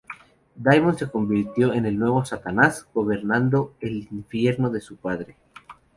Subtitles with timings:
[0.55, 5.35] Daimon se convirtió en el nuevo "Satanás", gobernando el infierno de su padre.